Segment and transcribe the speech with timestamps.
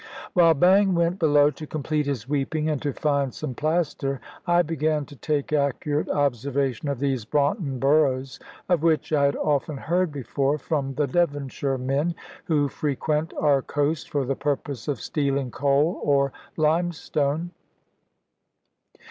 [0.33, 5.05] While Bang went below to complete his weeping, and to find some plaster, I began
[5.05, 10.57] to take accurate observation of these Braunton Burrows, of which I had often heard before
[10.57, 16.33] from the Devonshire men, who frequent our coast for the purpose of stealing coal or
[16.57, 17.51] limestone.